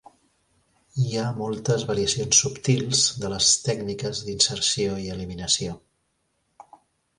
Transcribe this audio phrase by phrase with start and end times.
[1.01, 5.79] Hi ha moltes variacions subtils de les tècniques d'inserció i eliminació.